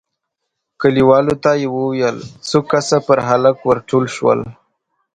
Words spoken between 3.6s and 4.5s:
ور ټول شول،